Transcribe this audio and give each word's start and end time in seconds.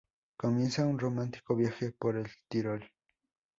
Comienza 0.35 0.83
un 0.87 0.97
romántico 0.97 1.55
viaje 1.55 1.91
por 1.91 2.15
el 2.15 2.27
Tirol. 2.49 2.89